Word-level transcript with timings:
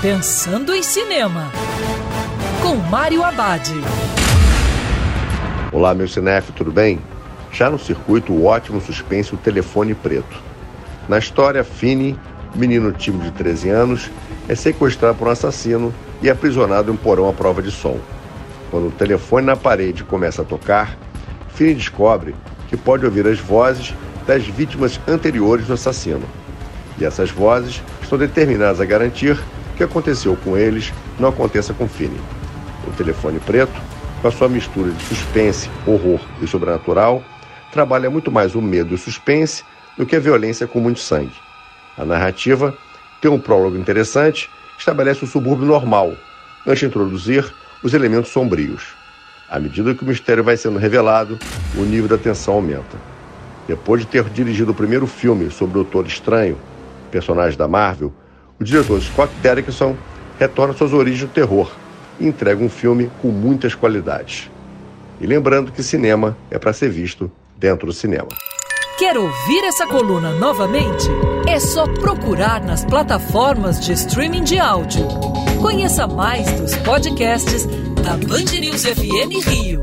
Pensando 0.00 0.72
em 0.72 0.80
Cinema, 0.80 1.50
com 2.62 2.76
Mário 2.76 3.24
Abad. 3.24 3.68
Olá, 5.72 5.92
meu 5.92 6.06
cinef, 6.06 6.52
tudo 6.52 6.70
bem? 6.70 7.00
Já 7.50 7.68
no 7.68 7.80
circuito, 7.80 8.32
o 8.32 8.44
ótimo 8.44 8.80
suspense 8.80 9.34
O 9.34 9.36
Telefone 9.36 9.96
Preto. 9.96 10.40
Na 11.08 11.18
história, 11.18 11.64
Fini, 11.64 12.16
menino 12.54 12.92
tímido 12.92 13.24
de 13.24 13.32
13 13.32 13.70
anos, 13.70 14.08
é 14.48 14.54
sequestrado 14.54 15.18
por 15.18 15.26
um 15.26 15.32
assassino 15.32 15.92
e 16.22 16.30
aprisionado 16.30 16.92
em 16.92 16.94
um 16.94 16.96
porão 16.96 17.28
à 17.28 17.32
prova 17.32 17.60
de 17.60 17.72
som. 17.72 17.98
Quando 18.70 18.86
o 18.86 18.92
telefone 18.92 19.46
na 19.46 19.56
parede 19.56 20.04
começa 20.04 20.42
a 20.42 20.44
tocar, 20.44 20.96
Fini 21.54 21.74
descobre 21.74 22.36
que 22.68 22.76
pode 22.76 23.04
ouvir 23.04 23.26
as 23.26 23.40
vozes 23.40 23.92
das 24.28 24.46
vítimas 24.46 25.00
anteriores 25.08 25.66
do 25.66 25.72
assassino. 25.72 26.22
E 27.00 27.04
essas 27.04 27.32
vozes 27.32 27.82
estão 28.00 28.16
determinadas 28.16 28.80
a 28.80 28.84
garantir 28.84 29.36
que 29.78 29.84
aconteceu 29.84 30.36
com 30.44 30.58
eles 30.58 30.92
não 31.20 31.28
aconteça 31.28 31.72
com 31.72 31.88
Finney. 31.88 32.20
O 32.86 32.90
telefone 32.90 33.38
preto, 33.38 33.80
com 34.20 34.26
a 34.26 34.32
sua 34.32 34.48
mistura 34.48 34.90
de 34.90 35.04
suspense, 35.04 35.70
horror 35.86 36.20
e 36.42 36.48
sobrenatural, 36.48 37.22
trabalha 37.72 38.10
muito 38.10 38.30
mais 38.30 38.56
o 38.56 38.60
medo 38.60 38.90
e 38.90 38.94
o 38.96 38.98
suspense 38.98 39.64
do 39.96 40.04
que 40.04 40.16
a 40.16 40.20
violência 40.20 40.66
com 40.66 40.80
muito 40.80 40.98
sangue. 40.98 41.32
A 41.96 42.04
narrativa 42.04 42.76
tem 43.22 43.30
um 43.30 43.38
prólogo 43.38 43.78
interessante 43.78 44.50
que 44.74 44.80
estabelece 44.80 45.24
o 45.24 45.28
subúrbio 45.28 45.66
normal, 45.66 46.12
antes 46.66 46.80
de 46.80 46.86
introduzir 46.86 47.48
os 47.80 47.94
elementos 47.94 48.32
sombrios. 48.32 48.96
À 49.48 49.60
medida 49.60 49.94
que 49.94 50.02
o 50.02 50.06
mistério 50.06 50.42
vai 50.42 50.56
sendo 50.56 50.78
revelado, 50.78 51.38
o 51.76 51.82
nível 51.82 52.08
da 52.08 52.18
tensão 52.18 52.54
aumenta. 52.54 52.98
Depois 53.68 54.00
de 54.00 54.08
ter 54.08 54.24
dirigido 54.24 54.72
o 54.72 54.74
primeiro 54.74 55.06
filme 55.06 55.50
sobre 55.52 55.78
o 55.78 55.84
Doutor 55.84 56.06
Estranho, 56.06 56.58
personagem 57.12 57.56
da 57.56 57.68
Marvel, 57.68 58.12
o 58.60 58.64
diretor 58.64 59.00
Scott 59.00 59.32
Derrickson 59.42 59.96
retorna 60.38 60.74
suas 60.74 60.92
origens 60.92 61.28
do 61.28 61.32
terror 61.32 61.70
e 62.18 62.26
entrega 62.26 62.62
um 62.62 62.68
filme 62.68 63.10
com 63.22 63.28
muitas 63.28 63.74
qualidades. 63.74 64.50
E 65.20 65.26
lembrando 65.26 65.72
que 65.72 65.82
cinema 65.82 66.36
é 66.50 66.58
para 66.58 66.72
ser 66.72 66.90
visto 66.90 67.30
dentro 67.56 67.86
do 67.86 67.92
cinema. 67.92 68.28
Quer 68.98 69.16
ouvir 69.16 69.64
essa 69.64 69.86
coluna 69.86 70.32
novamente? 70.32 71.06
É 71.46 71.60
só 71.60 71.86
procurar 71.86 72.60
nas 72.64 72.84
plataformas 72.84 73.80
de 73.80 73.92
streaming 73.92 74.42
de 74.42 74.58
áudio. 74.58 75.06
Conheça 75.60 76.06
mais 76.06 76.50
dos 76.60 76.76
podcasts 76.78 77.64
da 78.02 78.16
Band 78.16 78.58
News 78.60 78.84
FM 78.84 79.46
Rio. 79.46 79.82